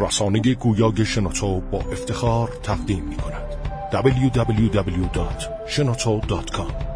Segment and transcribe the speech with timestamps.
[0.00, 3.50] رسانه گویای شنوتو با افتخار تقدیم می کند
[3.92, 6.90] www.shenoto.com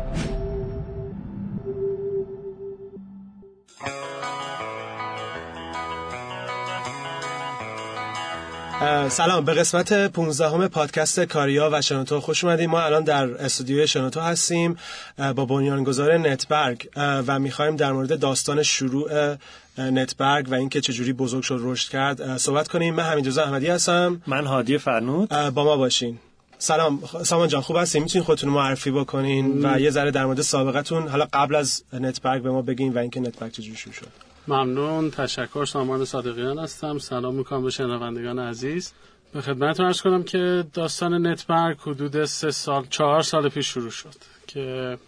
[9.08, 9.44] سلام.
[9.44, 14.20] به قسمت 15 همه پادکست کاریا و شنوتو خوش اومدیم ما الان در استودیوی شنوتو
[14.20, 14.76] هستیم
[15.34, 19.36] با بنیانگذار نتبرگ و می‌خوایم در مورد داستان شروع
[19.78, 22.36] نتبرگ و اینکه چجوری بزرگ شد رشد کرد.
[22.36, 22.94] صحبت کنیم.
[22.94, 24.22] من حمیدرضا احمدی هستم.
[24.26, 25.28] من هادی فرنود.
[25.28, 26.18] با ما باشین.
[26.58, 27.02] سلام.
[27.22, 31.26] سامان جان خوب هستین؟ می‌تونین خودتون معرفی بکنین و یه ذره در مورد سابقتون حالا
[31.32, 34.06] قبل از نتبرگ به ما بگین و اینکه نتبرگ چجوری شروع شد.
[34.48, 35.10] ممنون.
[35.10, 35.64] تشکر.
[35.64, 36.98] سامان صادقیان هستم.
[36.98, 38.92] سلام می‌کنم به شنوندگان عزیز.
[39.32, 44.14] به خدمتتون ارز کنم که داستان نتبرگ حدود سه سال چهار سال پیش شروع شد
[44.46, 44.98] که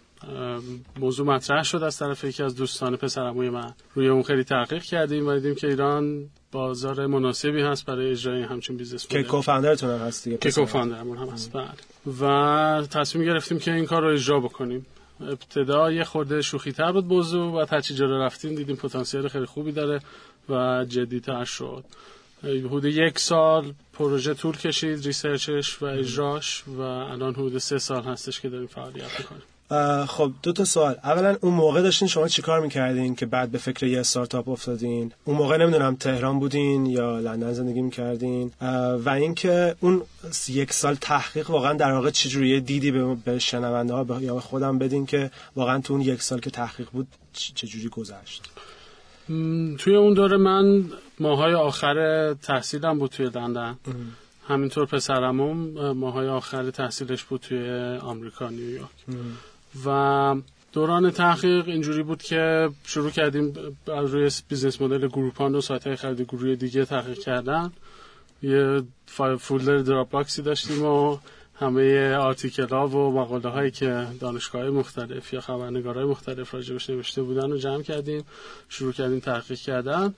[0.99, 3.73] موضوع مطرح شد از طرف یکی از دوستان پسرعموی من.
[3.95, 8.77] روی اون خیلی تحقیق کردیم و دیدیم که ایران بازار مناسبی هست برای اجرای همچین
[8.77, 11.53] business که co-founder تون هم هست دیگه که co-founder مون هم هست.
[11.53, 11.67] بله.
[12.21, 14.85] و تصمیم گرفتیم که این کار رو اجرا بکنیم.
[15.21, 19.71] ابتدا یه خورده شوخی تر بود موضوع و هرچی جلو رفتیم دیدیم پتانسیل خیلی خوبی
[19.71, 19.99] داره
[20.49, 21.83] و جدی تر شد
[22.43, 28.03] حدود یک سال پروژه طول کشید research ش و اجراش و الان حدود سه سال
[28.03, 29.43] هستش که داریم فعالیت می‌کنیم.
[30.07, 30.95] خب دو تا سوال.
[31.03, 35.37] اولا اون موقع داشتین شما چیکار می‌کردین که بعد به فکر یه استارتاپ افتادین؟ اون
[35.37, 38.51] موقع نمی‌دونم تهران بودین یا لندن زندگی می‌کردین؟
[39.05, 40.01] و اینکه اون
[40.49, 42.91] یک سال تحقیق واقعا در واقع چجوری دیدی
[43.25, 46.89] به شنونده ها یا به خودم بدین که واقعا تو اون یک سال که تحقیق
[46.89, 48.49] بود چجوری گذشت؟
[49.77, 50.85] توی اون دوره من
[51.19, 53.77] ماهای آخر تحصیلم بود توی لندن.
[54.47, 57.69] همینطور پسرمون ماهای آخر تحصیلش بود توی
[58.01, 58.89] آمریکا نیویورک.
[59.85, 60.35] و
[60.73, 63.53] دوران تحقیق اینجوری بود که شروع کردیم
[63.87, 67.71] روی business model Groupon و سایت های خرید گروهی دیگه تحقیق کردن.
[68.41, 68.83] یه
[69.39, 71.17] folder Dropbox ی داشتیم و
[71.59, 77.51] همه article ها و مقاله هایی که دانشگاه مختلف یا خبرنگارهای مختلف راجبش نوشته بودن
[77.51, 78.23] رو جمع کردیم
[78.69, 80.13] شروع کردیم تحقیق کردن.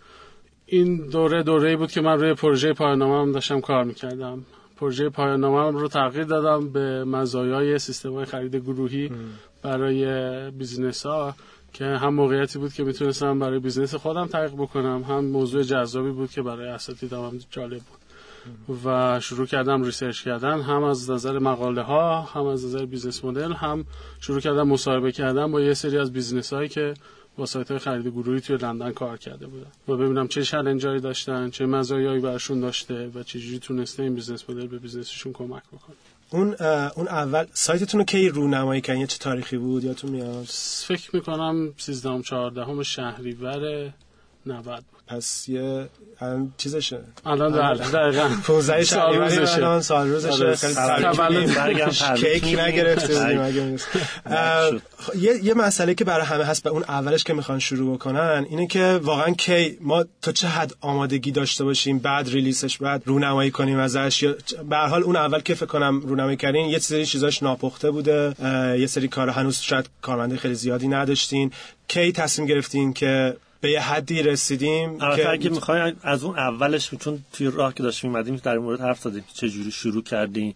[0.66, 4.46] این دوره دوره بود که من روی پروژه پایان‌نامه هم داشتم کار می‌کردم.
[4.80, 9.12] پروژه پایان‌نامه رو تغییر دادم به مزایای سیستم های خرید گروهی
[9.62, 11.36] برای business ها
[11.74, 16.32] که هم موقعیتی بود که می‌تونستم برای business خودم تحقیق بکنم هم موضوع جذابی بود
[16.32, 18.00] که برای اساتیدم هم جالب بود.
[18.86, 23.54] و شروع کردم research کردن هم از نظر مقاله ها هم از نظر business model
[23.54, 23.86] هم
[24.20, 26.94] شروع کردم مصاحبه کردن با یه سری از business هایی که
[27.38, 29.72] با سایت های خرید گروهی توی لندن کار کرده بودن.
[29.88, 34.50] و ببینم چه challenge ایی داشتن چه مزایایی براشون داشته و چجوری تونسته این business
[34.50, 35.96] model به business شون کمک بکنه.
[36.32, 36.56] اون
[36.96, 40.44] اون اول سایتتون رو کی رونمایی کردین چه تاریخی بود؟ یادتون میاد؟
[40.88, 43.94] فکر می‌کنم 13 14 شهریور
[44.46, 45.00] 90 بود.
[45.08, 45.90] پس یه
[46.22, 48.30] الان چیزشه؟ الان دقیقاً.
[48.48, 49.54] 15 سال روزشه.
[49.54, 50.56] الان سال روزشه.
[52.16, 53.48] خیلی کیک نگرفتیم
[55.16, 58.68] یه یه مسئله که برای همه هست به اون اولش که می‌خوان شروع بکنن اینه
[58.68, 63.80] که واقعا کی ما تا چه حد آمادگی داشته باشیم بعد ریلیسش بعد رونمایی کنیم
[63.80, 64.36] ازش یا
[64.70, 68.36] به هر حال اون اول که فکر کنم رونمایی کردین یه سری چیزاش ناپخته بوده.
[68.80, 71.52] یه سری کار هنوز شاید کارمنده خیلی زیادی نداشتین.
[71.88, 77.20] کی تصمیم گرفتین که به یه حدی رسیدیم که اگه می‌خوای از اون اولش چون
[77.34, 80.56] توی راه که داشتیم میمدیم در این مورد حرف زدیم چه جوری شروع کردیم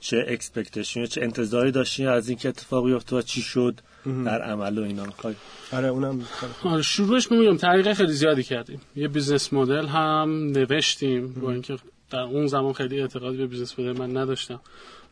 [0.00, 3.80] چه expectation چه انتظاری داشتیم از اینکه اتفاقی افتاد و چی شد
[4.24, 5.34] در عمل و اینا می‌خوای؟
[5.72, 6.26] آره اونم
[6.64, 8.80] آره شروعش میگم تحقیق خیلی زیادی کردیم.
[8.96, 11.76] یه business model هم نوشتیم با اینکه
[12.10, 14.60] در اون زمان خیلی اعتقادی به business model من نداشتم.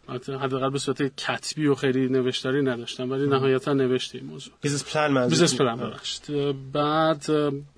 [0.09, 4.55] حداقل به صورت کتبی و خیلی نوشتاری نداشتم ولی نهایتا نوشتیم موضوع.
[4.61, 6.23] business plan من business plan ببخشید.
[6.73, 7.27] بعد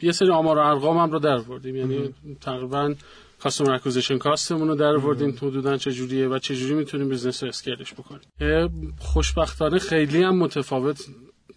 [0.03, 1.77] یه سری آمار و ارقام هم رو در آوردیم.
[1.77, 2.95] یعنی تقریبا
[3.41, 5.31] customer acquisition cost مون رو در آوردیم.
[5.31, 8.95] حدودا چه جوریه و چه جوری می‌تونیم business رو scale ش بکنیم.
[8.99, 11.07] خوشبختانه خیلی هم متفاوت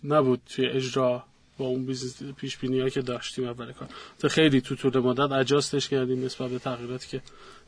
[0.04, 1.24] نبود توی اجرا
[1.58, 3.90] با اون business پیش بینی که داشتیم اول کار.
[4.20, 7.22] تا خیلی تو طول مدت اجراستش کردیم نسبت به تغییراتی که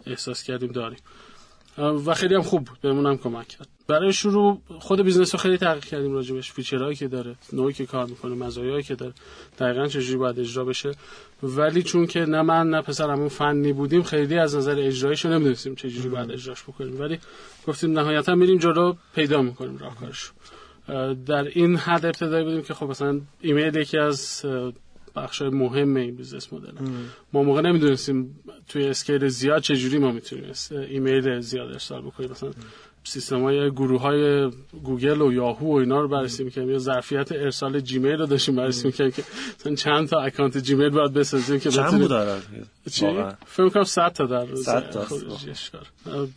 [0.06, 1.00] احساس کردیم داریم.
[1.78, 2.68] و خیلی هم خوب.
[2.82, 3.68] بهمون هم کمک کرد.
[3.88, 6.52] برای شروع خود بیزنس رو خیلی تحقیق کردیم راجبش.
[6.52, 9.14] فیچرهایی که داره نوعی که کار می‌کنه مزایایی که داره.
[9.60, 10.92] دقیقا چجوری باید اجرا بشه.
[11.44, 16.10] ولی چون که نه من نه پسرمون فنی بودیم خیلی از نظر اجراییشو نمی‌دونستیم چجوری
[16.10, 17.00] باید اجراش بکنیم.
[17.00, 17.20] ولی
[17.68, 20.32] گفتیم نهایتا میریم جلو پیدا می‌کنیم راهکارش
[21.26, 24.46] در این حد ابتدایی بودیم که خب مثلا ایمیل یکی از
[25.16, 26.72] بخش مهم این business model
[27.34, 32.32] ما موقع نمی‌دونستیم توی scale زیاد چجوری ما می‌تونیم ایمیل زیاد ارسال بکنیم.
[32.32, 32.52] مثلا
[33.04, 34.52] سیستم های گروه های
[34.84, 36.70] گوگل و یاهو و اینا رو بررسی می‌کنیم.
[36.70, 39.24] یا ظرفیت ارسال جیمیل رو داشتیم بررسی می‌کنیم که
[39.60, 42.42] مثلا چند تا اکانت جیمیل باید بسازیم که چند داره
[43.46, 45.06] فکر کنم 100 تا در روز تا.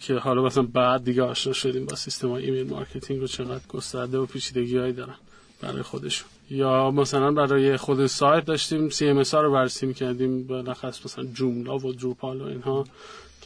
[0.01, 4.19] که حالا مثلا بعد دیگه آشنا شدیم با سیستم های email marketing رو چقدر گسترده
[4.19, 5.15] و پیچیدگی هایی دارن
[5.61, 6.29] برای خودشون.
[6.51, 11.93] یا مثلا برای خود سایت داشتیم CMS ها رو بررسی می‌کردیم بالاخص مثلا جوملا و
[11.93, 12.85] دروپال و اینها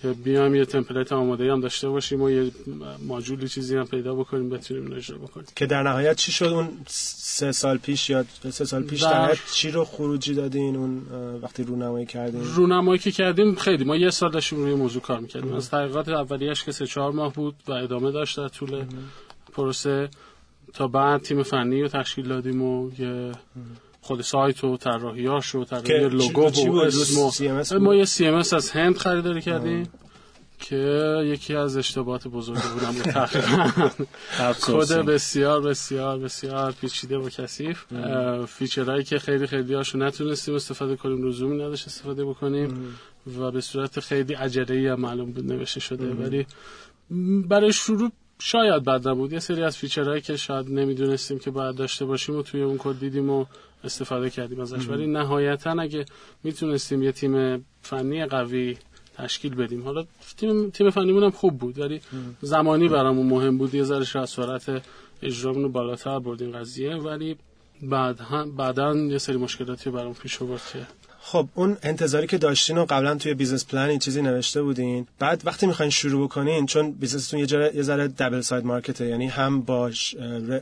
[0.03, 2.51] که بیایم یه تمپلیت آماده هم داشته باشیم و یه
[3.07, 5.47] ماجولی چیزی هم پیدا بکنیم بتونیم اجرا بکنیم.
[5.57, 9.71] که در نهایت چی شد؟ اون سه سال پیش یا سه سال پیش در چی
[9.71, 11.03] رو خروجی دادین؟ اون
[11.43, 15.55] وقتی رونمایی کردین؟ رونمایی که کردیم خیلی ما یه سال داشتیم روی موضوع کار می‌کردیم.
[15.55, 18.85] از تحقیقات اولیش که سه چهار ماه بود و ادامه داشت در طول
[19.53, 20.09] پروسه.
[20.75, 23.33] تا بعد تیم فنی رو تشکیل دادیم و یه
[24.01, 29.41] خود سایت و طراحیاش و طراحی لوگو و اسم ما یه CM از هند خریداری
[29.41, 29.89] کردیم
[30.59, 33.03] که یکی از اشتباهات بزرگ بود.
[33.19, 34.53] تقریبا.
[34.63, 37.85] کد بسیار بسیار بسیار پیچیده و کثیف.
[38.47, 42.97] feature هایی که خیلی خیلی هاشو نتونستیم استفاده کنیم لزومی نداشت استفاده بکنیم
[43.39, 46.15] و به صورت خیلی عجله هم معلوم بود نوشته شده.
[46.15, 46.47] ولی
[47.49, 49.33] برای شروع شاید بد نبود.
[49.33, 52.79] یه سری از feature هایی که شاید نمی‌دونستیم که باید داشته باشیم و توی اون
[52.79, 53.45] کد دیدیم و
[53.85, 54.89] استفاده کردیم ازش.
[54.89, 56.05] ولی نهایتا اگه
[56.43, 58.77] می‌تونستیم یه تیم فنی قوی
[59.17, 59.83] تشکیل بدیم.
[59.83, 60.05] حالا
[60.37, 62.01] تیم تیم فنیمون هم خوب بود ولی
[62.41, 63.75] زمانی برامون مهم بود.
[63.75, 64.83] یه ذره شاید سرعت
[65.23, 66.97] اجرامون رو بالاتر بردیم قضیه.
[66.97, 67.37] ولی
[67.83, 68.19] بعد
[68.57, 70.87] بعدا یه سری مشکلاتی برامون پیش آورد که
[71.21, 75.43] خب اون انتظاری که داشتین و قبلا توی business plan این چیزی نوشته بودین بعد
[75.45, 79.91] وقتی می‌خواین شروع بکنین چون بیزنستون یه یه ذره double-sided market ه یعنی هم با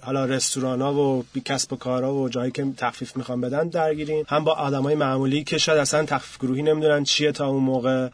[0.02, 4.24] حالا رستورانا و کسب و کارا و جایی که تخفیف می‌خوان بدن درگیرین.
[4.28, 8.08] هم با آدمای معمولی که شاید اصلا تخفیف گروهی نمی‌دونن چیه تا اون موقع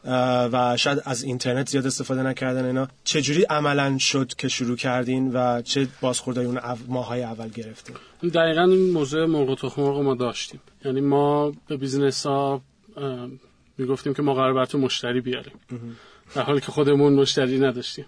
[0.53, 2.89] و شاید از اینترنت زیاد استفاده نکردن اینا.
[3.05, 7.97] چجوری عملا شد که شروع کردین و چه بازخوردای اون ماهای اول گرفتین؟
[8.29, 10.61] دقیقا این موضوع مرغ تخم مرغ ما داشتیم.
[10.85, 12.63] یعنی ما به بیزنس ها
[13.79, 15.53] می‌گفتیم که ما قراره برات مشتری بیاریم.
[16.35, 18.05] در حالی که خودمون مشتری نداشتیم.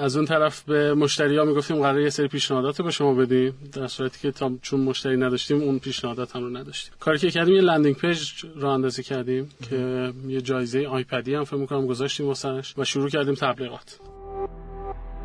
[0.00, 3.54] از اون طرف به مشتری ها می‌گفتیم قراره یه سری پیشنهادات به شما بدیم.
[3.72, 6.94] در صورتی که تا چون مشتری نداشتیم اون پیشنهادات هم رو نداشتیم.
[7.00, 11.44] کاری که کردیم یه landing page راه اندازی کردیم که یه جایزه iPad ی هم
[11.44, 13.98] فکر می‌کنم گذاشتیم واسش و شروع کردیم تبلیغات.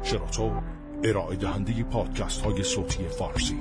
[0.04, 0.52] شنوتو
[1.10, 3.60] ارائه دهنده پادکست های صوتی فارسی.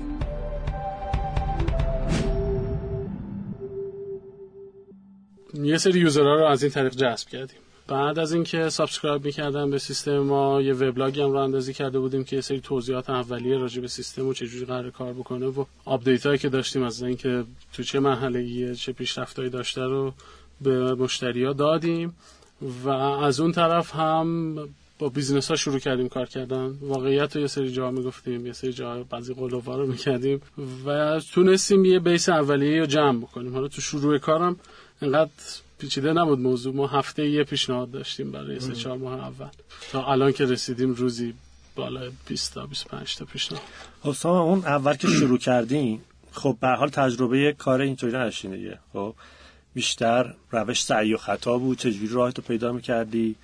[5.55, 7.59] یه سری user ها رو از این طریق جذب کردیم.
[7.89, 12.25] بعد از اینکه subscribe می‌کردن به سیستم ما یه وبلاگی هم راه اندازی کرده بودیم
[12.25, 16.27] که یه سری توضیحات اولیه راجع به سیستم و چجوری قراره کار بکنه و آپدیت
[16.27, 20.13] هایی که داشتیم از اینکه تو چه مرحله چه پیشرفتایی داشته رو
[20.61, 22.17] به مشتری ها دادیم.
[22.85, 24.59] و از اون طرف هم
[24.99, 26.79] با بیزنس ها شروع کردیم کار کردن.
[26.81, 30.41] واقعیت رو یه سری جا می‌گفتیم یه سری جا بعضی غلوا رو می‌کردیم
[30.87, 33.55] و تونستیم یه بیس اولیه رو جمع بکنیم.
[33.55, 34.57] حالا تو شروع کارم
[35.03, 35.31] انقدر
[35.79, 36.75] پیچیده نبود موضوع.
[36.75, 39.49] ما هفته یه پیشنهاد داشتیم برای سه چهار ماه اول.
[39.93, 41.35] تا الان که رسیدیم روزی
[41.75, 43.65] بالا 20 تا 25 تا پیشنهاد.
[44.03, 46.03] خب اون اول که شروع کردیم
[46.33, 48.79] خب به حال تجربه کار اینطوری نداشتین دیگه.
[48.93, 49.15] خب
[49.75, 51.79] بیشتر روش سعی و خطا بود.
[51.79, 53.37] چجوری راه تو پیدا می‌کردی؟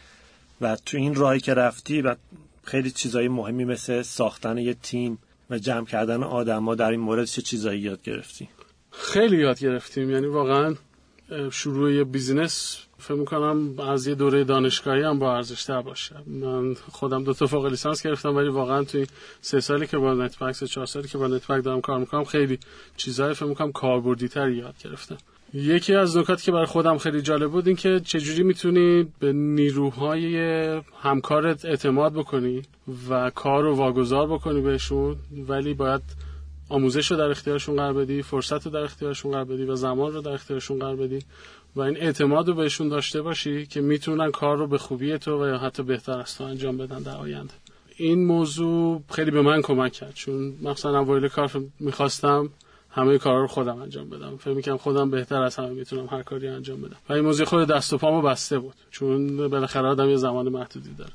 [0.62, 2.16] و تو این راهی که رفتی و
[2.64, 5.18] خیلی چیزایی مهمی مثل ساختن یه تیم
[5.50, 8.48] و جمع کردن آدما در این مورد چه چیزایی یاد گرفتی؟
[8.90, 10.10] خیلی یاد گرفتیم.
[10.10, 10.74] یعنی واقعا
[11.50, 16.16] شروع یه بیزینس فکر می‌کنم از یه دوره دانشگاهی هم با ارزش باشه.
[16.26, 19.06] من خودم دو تا فوق لیسانس گرفتم ولی واقعا توی
[19.40, 22.58] سه سالی که با نتپک چهار سالی که با نتپک دارم کار می‌کنم خیلی
[22.96, 25.18] چیزهای فکر می‌کنم کاربردی تر یاد گرفتم.
[25.54, 30.36] یکی از نکات که برای خودم خیلی جالب بود این که چجوری می‌تونی به نیروهای
[31.00, 32.62] همکارت اعتماد بکنی
[33.08, 35.16] و کار رو واگذار بکنی بهشون
[35.48, 36.02] ولی باید
[36.68, 40.20] آموزش رو در اختیارشون قرار بدی فرصت رو در اختیارشون قرار بدی و زمان رو
[40.20, 41.18] در اختیارشون قرار بدی
[41.76, 45.46] و این اعتماد رو بهشون داشته باشی که می‌تونن کار رو به خوبی تو و
[45.46, 47.54] یا حتی بهتر از تو انجام بدن در آینده.
[47.96, 52.50] این موضوع خیلی به من کمک کرد چون مثلا اوایل کار می‌خواستم
[52.92, 54.36] همه کارا رو خودم انجام بدم.
[54.36, 56.96] فکر می‌کنم خودم بهتر از همه می‌تونم هر کاری انجام بدم.
[57.08, 60.94] و این موضوع خود دست و پامو بسته بود چون بالاخره آدم یه زمان محدودی
[60.94, 61.12] داره.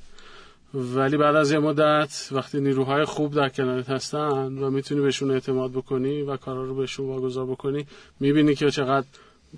[0.74, 5.72] ولی بعد از یه مدت وقتی نیروهای خوب در کنارت هستن و می‌تونی بهشون اعتماد
[5.72, 7.86] بکنی و کارا رو بهشون واگذار بکنی
[8.19, 9.07] می‌بینی که چقدر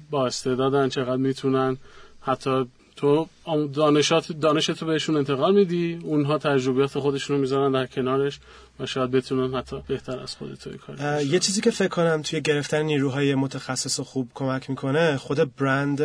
[0.09, 1.77] با استعدادن چقدر می‌تونن
[2.21, 2.65] حتی
[2.99, 3.27] تو
[3.73, 8.39] دانشات دانشتو بهشون انتقال میدی اونها تجربیات خودشون رو می‌ذارن در کنارش
[8.79, 12.81] و شاید بتونن حتی بهتر از خودت کار یه چیزی که فکر کنم توی گرفتن
[12.81, 16.01] نیروهای متخصص و خوب کمک می‌کنه خود برند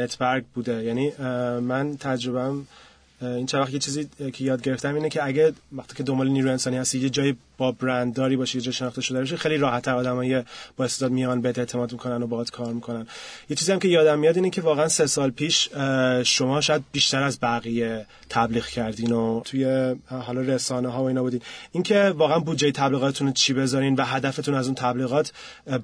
[0.00, 0.84] نتورک بوده.
[0.84, 1.12] یعنی
[1.60, 2.66] من تجربم
[3.22, 6.50] این چه وقت یه چیزی که یاد گرفتم اینه که اگه وقتی که دنبال نیرو
[6.50, 9.88] انسانی هستی یه جای با برند داری باشی یه جای شناخته شده باشی خیلی راحت
[9.88, 10.42] آدمای
[10.76, 13.06] با استعداد میان بهت اعتماد می‌کنن و باهات کار می‌کنن.
[13.50, 15.68] یه چیزی هم که یادم میاد اینه که واقعا سه سال پیش
[16.24, 21.40] شما شاید بیشتر از بقیه تبلیغ کردین و توی حالا رسانه ها و اینا بودین.
[21.72, 25.32] اینکه واقعا بودجه تبلیغاتتون رو چی بذارین و هدفتون از اون تبلیغات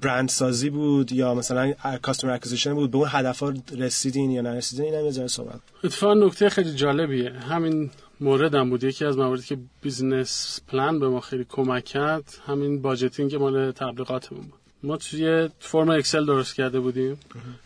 [0.01, 5.01] برند سازی بود یا مثلا customer acquisition بود به اون هدفا رسیدین یا نرسیدین؟ اینا
[5.01, 7.31] یه ذره صحبت اتفاقا نکته خیلی جالبیه.
[7.31, 8.85] همین موردم بود.
[8.85, 14.43] یکی از مواردی که business plan به ما خیلی کمک کرد همین budgeting مال تبلیغاتمون
[14.43, 14.61] بود.
[14.83, 17.19] ما توی فرم اکسل درست کرده بودیم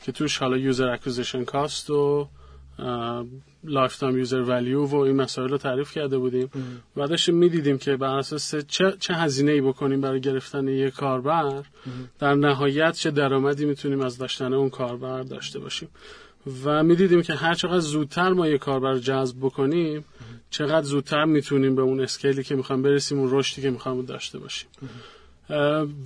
[0.02, 2.28] که توش حالا user acquisition cost و
[3.64, 6.50] lifetime user value و این مسائل رو تعریف کرده بودیم.
[6.96, 11.62] و داشتیم می‌دیدیم که بر اساس چه, چه هزینه ای بکنیم برای گرفتن یک کاربر
[12.18, 15.88] در نهایت چه درآمدی می‌تونیم از داشتن اون کاربر داشته باشیم.
[16.64, 20.04] و می‌دیدیم که هر چقدر زودتر ما یک کاربر جذب بکنیم
[20.50, 24.68] چقدر زودتر می‌تونیم به اون اسکیلی که می‌خوایم برسیم اون رشدی که می‌خوایم داشته باشیم.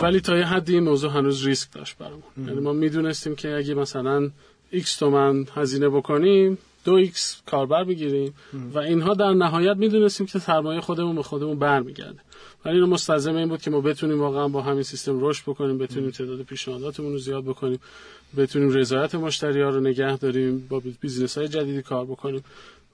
[0.00, 2.22] ولی تا یه حدی این موضوع هنوز ریسک داشت برامون.
[2.38, 4.30] یعنی ما می‌دونستیم که اگه مثلا
[4.72, 8.34] x تومن هزینه بکنیم دو x کاربر بگیریم
[8.74, 12.18] و اینها در نهایت می‌دونستیم که سرمایه خودمون به خودمون برمیگرده.
[12.64, 16.10] ولی اینو مستلزم این بود که ما بتونیم واقعا با همین سیستم رشد بکنیم بتونیم
[16.10, 17.78] تعداد پیشنهاداتمون رو زیاد بکنیم
[18.36, 22.44] بتونیم رضایت مشتری ها رو نگه داریم با بیزنس های جدیدی کار بکنیم.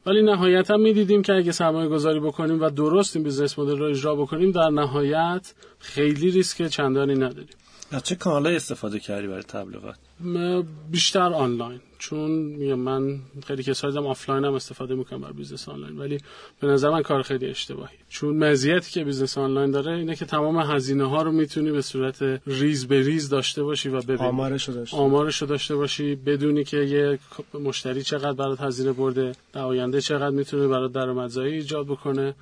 [0.06, 4.16] ولی نهایتا می‌دیدیم که اگه سرمایه گذاری بکنیم و درست این business model رو اجرا
[4.16, 7.56] بکنیم در نهایت خیلی ریسک چندانی نداریم.
[7.92, 9.96] از چه کانال استفاده کردی برای تبلیغات؟
[10.90, 11.80] بیشتر آنلاین.
[12.00, 12.30] چون
[12.74, 16.18] من خیلی کسایی رو دارم آفلاین هم استفاده می‌کنم برای بیزنس آنلاین ولی
[16.60, 17.96] به نظر من کار خیلی اشتباهی.
[18.08, 22.22] چون مزیتی که بیزنس آنلاین داره اینه که تمام هزینه ها رو می‌تونی به صورت
[22.46, 24.28] ریز به ریز داشته باشی و ببینی.
[24.28, 27.18] آمارش رو داشته آمارش رو داشته باشی بدونی که یه
[27.54, 32.34] مشتری چقدر برات هزینه برده در آینده چقدر می‌تونه برات درآمدزایی ایجاد بکنه.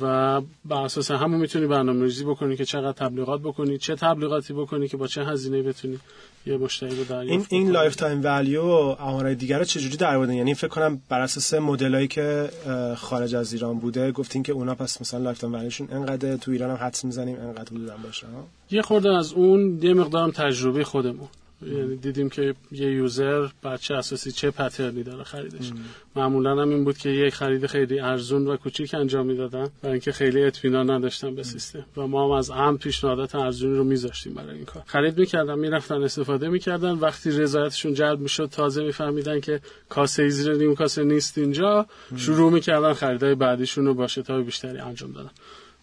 [0.00, 4.96] و بر اساس همون می‌تونی برنامه‌ریزی بکنی که چقدر تبلیغات بکنی چه تبلیغاتی بکنی که
[4.96, 5.98] با چه هزینه بتونی
[6.46, 10.16] یه مشتری رو دریافت این این life time value و آمارای دیگر رو چجوری در
[10.16, 12.50] آوردین؟ یعنی فکر کنم بر اساس مدلایی که
[12.96, 16.70] خارج از ایران بوده گفتین که اونا پس مثلا lifetime value شون انقدر تو ایران
[16.70, 18.26] هم حدس می‌زنیم انقدر حدودا باشه
[18.70, 21.28] یه خورده از اون یه مقدارم تجربه خودمون.
[21.66, 25.72] یعنی دیدیم که یه user بر چه اساسی چه pattern ی داره خریدش.
[26.16, 30.12] معمولا هم این بود که یک خرید خیلی ارزون و کوچیک انجام می‌دادن برای اینکه
[30.12, 31.84] خیلی اطمینان نداشتن به سیستم.
[31.96, 34.82] و ما هم هم پیشنهادات ارزونی رو میذاشتیم برای این کار.
[34.86, 36.92] خرید می‌کردن می‌رفتن استفاده می‌کردن.
[36.92, 41.86] وقتی رضایتشون جلب می‌شد تازه میفهمیدن که کاسه زیر نیم کاسه نیست اینجا.
[42.16, 45.30] شروع می‌کردن خریدای بعدیشون رو با شتاب بیشتری انجام دادن.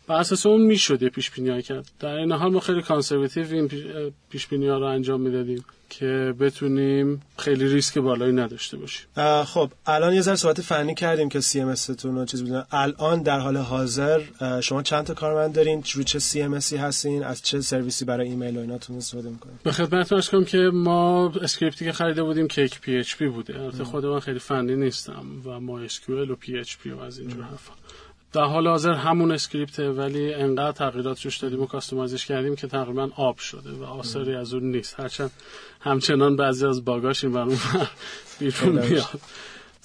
[0.07, 1.91] بر اساس اون می‌شد یه پیش بینی کرد.
[1.99, 3.69] در این حال ما خیلی conservative این
[4.29, 9.05] پیش بینی ها رو انجام می‌دادیم که بتونیم خیلی ریسک بالایی نداشته باشیم.
[9.43, 13.39] خب الان یه ذره صحبت فنی کردیم که CM تون و چیز بدون الان در
[13.39, 14.21] حال حاضر
[14.61, 18.59] شما چند تا کارمند دارین؟ رو چه CM هستین؟ از چه سرویسی برای ایمیل و
[18.59, 23.27] ایناتون استفاده می‌کنین؟ به خدمتتون عرض کنم که ما script ی که خریده بودیم CakePHP
[23.27, 23.61] بوده.
[23.61, 27.73] البته خود من خیلی فنی نیستم و MySQL و PHP و از اینجور حرفا.
[28.34, 32.55] در حال حاضر همون script ه ولی انقدر تغییرات روش دادیم و customize ش کردیم
[32.55, 35.00] که تقریبا آب شده و آثاری از اون نیست.
[35.00, 35.31] هرچند
[35.79, 37.57] همچنان بعضی از bug اش این
[38.39, 39.22] بیرون میاد.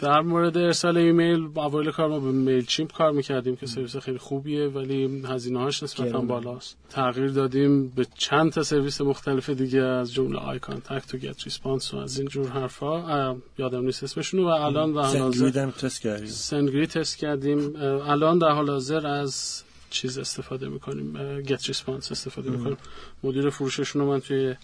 [0.02, 4.66] در مورد ارسال ایمیل اول کار ما به Mailchimp کار می‌کردیم که سرویس خیلی خوبیه
[4.68, 6.76] ولی هزینه هاش نسبتا بالاست.
[6.90, 12.18] تغییر دادیم به چند تا سرویس مختلف دیگه از جمله iContact و GetResponse و از
[12.18, 13.36] این جور حرفا.
[13.58, 16.26] یادم نیست اسمشون و الان در حال حاضر تست کردیم.
[16.26, 17.76] SendGrid تست کردیم.
[17.82, 21.40] الان در حال حاضر از چیز استفاده می‌کنیم.
[21.40, 22.76] GetResponse استفاده می‌کنیم.
[23.22, 24.54] مدیر فروششون رو من توی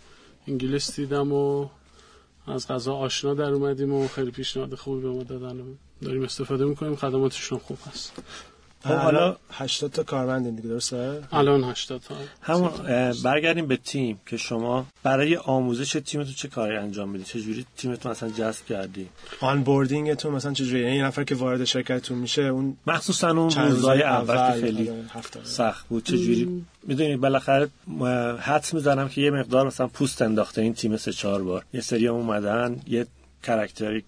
[0.49, 1.68] انگلیس دیدم و
[2.49, 5.78] از قضا آشنا در اومدیم و خیلی پیشنهاد خوبی به ما دادن.
[6.02, 8.23] داریم استفاده می‌کنیم خدماتشون خوب هست.
[8.85, 12.14] خب حالا 80 تا کارمند دیگه درسته؟ الان 80 تا.
[12.42, 12.70] همون
[13.25, 18.12] برگردیم به تیم که شما برای آموزش تیمتون چه کاری انجام می‌دید؟ چه جوری تیمتون
[18.12, 19.08] مثلا جذب کردی؟
[19.40, 24.02] onboarding تون مثلا چه جوری یعنی نفر که وارد شرکتتون میشه اون مخصوصا اون روزای
[24.02, 24.90] اول که خیلی
[25.44, 26.04] سخت بود.
[26.04, 27.68] چه جوری؟ می‌دونی بالاخره
[28.38, 31.64] حدس می‌زنم که یه مقدار مثلا پوست انداخته این تیم سه چهار بار.
[31.73, 33.06] یه سری هم اومدن یه
[33.42, 34.04] کرکتری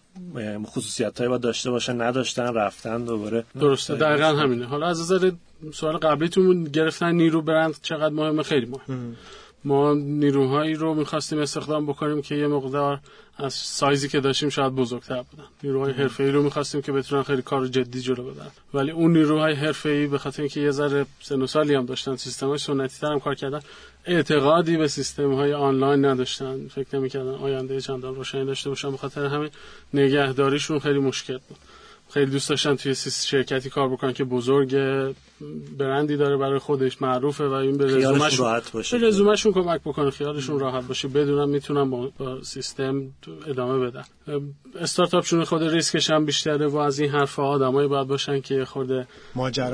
[0.67, 3.45] خصوصیت باید داشته باشن نداشتن رفتن دوباره.
[3.61, 4.65] درسته دقیقا همینه.
[4.67, 5.33] حالا از نظر
[5.73, 9.17] سوال قبلیتون گرفتن نیرو برند چقدر مهمه؟ خیلی مهم.
[9.65, 13.01] ما نیروهایی رو می‌خواستیم استخدام بکنیم که یه مقدار
[13.37, 15.45] از سایزی که داشتیم شاید بزرگتر بودن.
[15.63, 18.47] نیروهای حرفه‌ای رو می‌خواستیم که بتونن خیلی کار جدی جلو بدن.
[18.75, 22.59] ولی اون نیروهای حرفه‌ای به خاطر اینکه یه ذره سن و سالی هم داشتن سیستم‌های
[22.59, 23.61] سنتی تر هم کار کردن
[24.05, 26.69] اعتقادی به سیستم‌های آنلاین نداشتن.
[26.69, 28.91] فکر نمی‌کردن آینده چندان روشنی داشته باشن.
[28.91, 29.51] به خاطر همین
[29.95, 31.59] نگهداریشون خیلی مشکل بود.
[32.13, 34.77] خیلی دوست داشتن توی شرکتی کار بکنن که بزرگ
[35.79, 38.99] برندی داره برای خودش معروفه و این به رزومشون راحت باشه.
[38.99, 41.09] به رزومشون کمک بکنه خیالشون راحت باشه.
[41.09, 42.11] بدونم می‌تونم با,
[42.43, 43.03] سیستم
[43.47, 44.05] ادامه بدن.
[44.81, 49.07] استارتاپشون خود ریسکش هم بیشتره و از این حرفا آدمایی باید باشن که خود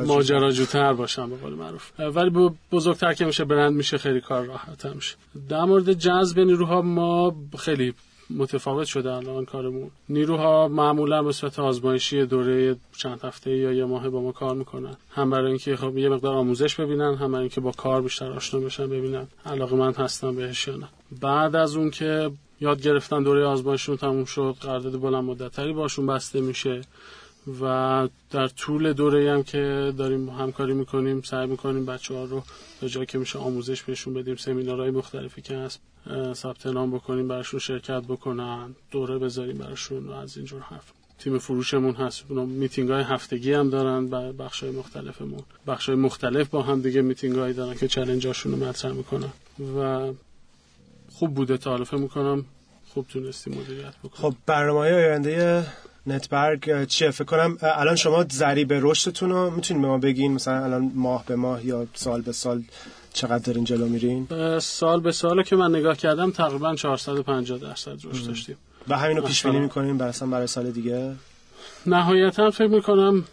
[0.06, 1.90] ماجراجوتر باشن به قول معروف.
[1.98, 5.14] ولی بزرگتر که میشه برند میشه خیلی کار راحت میشه.
[5.48, 7.94] در مورد جذب نیروها ما خیلی
[8.30, 9.90] متفاوت شده الان کارمون.
[10.08, 14.96] نیروها معمولا به صورت آزمایشی دوره چند هفته یا یه ماه با ما کار می‌کنن.
[15.10, 18.60] هم برای اینکه خب یه مقدار آموزش ببینن هم برای اینکه با کار بیشتر آشنا
[18.60, 20.88] بشن ببینن علاقه من هستم بهش یا نه.
[21.20, 22.30] بعد از اون که
[22.60, 26.80] یاد گرفتن دوره آزمایششون تموم شد قرارداد بلند مدتری باشون بسته میشه.
[27.60, 32.42] و در طول دوره هم که داریم همکاری می‌کنیم سعی می‌کنیم بچه ها رو
[32.80, 35.80] به جایی که میشه آموزش بهشون بدیم سمینارهای مختلفی که هست
[36.32, 40.92] ثبت نام بکنیم براشون شرکت بکنن دوره بذاریم براشون و از اینجور حرف.
[41.18, 45.42] تیم فروشمون هست میتینگ های هفتگی هم دارن و بخش های مختلفمون.
[45.66, 49.32] بخش های مختلف با هم دیگه میتینگ هایی دارن که challenge هاشون رو مطرح می‌کنن.
[49.78, 50.12] و
[51.12, 52.44] خوب بوده تا حالا فکر می‌کنم.
[52.94, 55.66] خوب تونستیم مدیریت بکنیم خب برنامه آینده
[56.06, 60.92] نتبرگ چیه؟ فکر کنم الان شما ضریب رشدتون رو می‌تونید به ما بگین؟ مثلا الان
[60.94, 62.62] ماه به ماه یا سال به سال
[63.12, 68.26] چقدر دارین جلو میرین؟ سال به سال که من نگاه کردم تقریبا 450 درصد رشد
[68.26, 68.56] داشتیم.
[68.88, 71.12] و همینو پیش بینی می‌کنیم برای برای سال دیگه؟
[71.86, 73.24] نهایتا فکر می‌کنم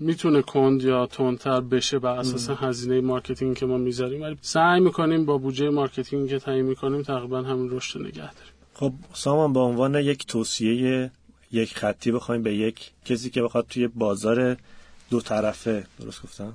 [0.00, 4.22] می‌تونه کند یا تندتر بشه بر اساس هزینه marketing که ما می‌ذاریم.
[4.22, 8.52] ولی سعی می‌کنیم با بودجه marketing که تعیین می‌کنیم تقریبا همین رشد نگه داریم.
[8.74, 11.10] خب سامان به عنوان یک توصیه
[11.52, 14.56] یک خطی بخوایم به یک کسی که بخواد توی بازار
[15.10, 16.54] دو طرفه درست گفتم؟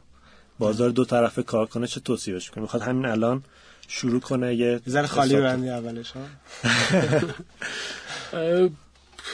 [0.59, 3.43] بازار دو طرفه کار کنه چه توصیهش کنه می‌خواد همین الان
[3.87, 6.21] شروع کنه یه زن خالی بندی اولش ها؟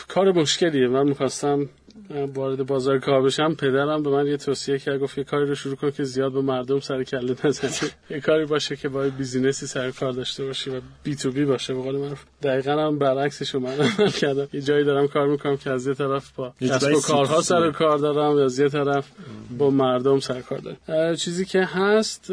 [0.08, 0.88] کار مشکلیه.
[0.88, 1.70] من می‌خواستم
[2.10, 5.76] وارد بازار کار بشم پدرم به من یه توصیه کرد گفت یه کاری رو شروع
[5.76, 7.90] کن که زیاد به مردم سر کله نزنی.
[8.10, 11.74] یه کاری باشه که با بیزینسی سر کار داشته باشی و بی تو بی باشه.
[11.74, 13.78] به قول من دقیقا هم برعکسش رو من
[14.22, 14.48] کردم.
[14.54, 17.98] یه جایی دارم کار می‌کنم که از یه طرف با کسب و کارها سر کار
[17.98, 19.12] دارم و از یه طرف
[19.58, 21.16] با مردم سر کار دارم.
[21.16, 22.32] چیزی که هست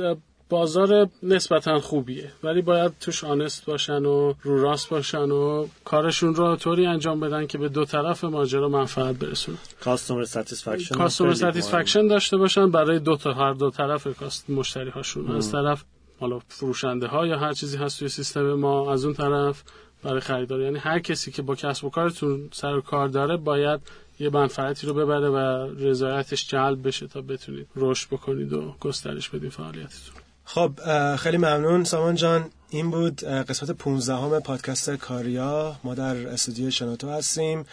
[0.49, 2.33] بازار نسبتا خوبیه.
[2.43, 7.47] ولی باید توش honest باشن و رو راست باشن و کارشون رو طوری انجام بدن
[7.47, 13.17] که به دو طرف ماجرا منفعت برسونه customer satisfaction customer satisfaction داشته باشن برای دو
[13.17, 15.85] تا هر دو طرف کاست مشتری هاشون از طرف
[16.21, 19.63] حالا فروشنده ها یا هر چیزی هست توی سیستم ما از اون طرف
[20.03, 20.61] برای خریدار.
[20.61, 23.81] یعنی هر کسی که با کسب و کارتون سر و کار داره باید
[24.19, 25.37] یه منفعتی رو ببره و
[25.79, 30.26] رضایتش جلب بشه تا بتونید رشد بکنید و گسترش بدید فعالیتتون.
[30.49, 30.73] خب
[31.17, 31.85] خیلی ممنون.
[31.85, 35.77] سامان جان این بود قسمت 15 همه پادکست کاریا.
[35.85, 37.65] ما در استودیو شنوتو هستیم.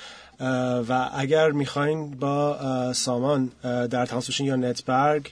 [0.89, 5.31] و اگر می‌خواین با سامان در تماس باشین یا نتبرگ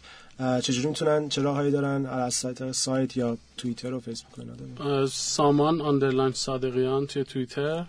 [0.61, 4.45] چجوری می‌تونن؟ چه راههایی دارن؟ از سایت سایت یا توییتر و فیسبوک
[5.11, 7.85] سامان آندرلاین صادقیان توی توییتر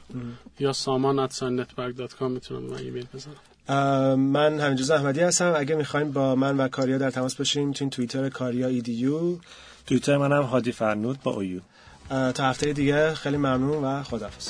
[0.59, 3.35] یا سامان اتسان نتبرگ دات کام می‌تونم من ایمیل بزنم.
[3.69, 5.55] من همینجوز احمدی هستم.
[5.57, 9.21] اگه می‌خواین با من و کاریا در تماس باشیم می‌تونین توییتر کاریا ایدیو
[9.87, 11.61] توییتر منم هادی فرنود با اویو
[12.09, 14.49] تا هفته دیگه خیلی ممنون و خداحافظ.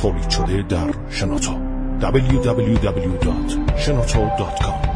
[0.00, 1.52] تولید شده در شنوتو.
[2.00, 4.91] www.shenoto.com